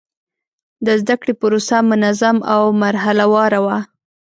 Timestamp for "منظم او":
1.91-2.63